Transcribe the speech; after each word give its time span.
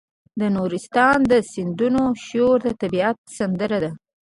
د 0.39 0.41
نورستان 0.55 1.17
د 1.31 1.33
سیندونو 1.51 2.03
شور 2.25 2.57
د 2.65 2.67
طبیعت 2.81 3.17
سندره 3.37 3.77
ده. 3.83 3.91